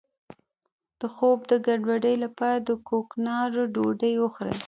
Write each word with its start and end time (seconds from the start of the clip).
د 0.99 1.01
خوب 1.15 1.39
د 1.51 1.53
ګډوډۍ 1.65 2.15
لپاره 2.25 2.57
د 2.67 2.69
کوکنارو 2.87 3.61
ډوډۍ 3.75 4.13
وخورئ 4.19 4.55